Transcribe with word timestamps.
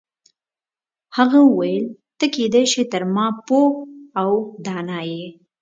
هغه 1.17 1.39
وویل 1.49 1.85
ته 2.19 2.25
کیدای 2.35 2.65
شي 2.73 2.83
تر 2.91 3.03
ما 3.15 3.27
پوه 3.47 3.69
او 4.21 4.31
دانا 4.65 4.99
یې. 5.11 5.25